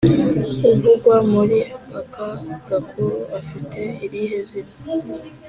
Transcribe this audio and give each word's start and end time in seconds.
Uvugwa 0.69 1.15
muri 1.31 1.59
aka 1.99 2.27
gakuru 2.69 3.13
afite 3.39 3.81
irihe 4.05 4.37
zina? 4.49 4.73